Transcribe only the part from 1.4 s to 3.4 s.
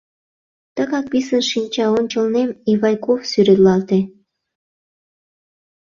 шинчаончылнем Ивайков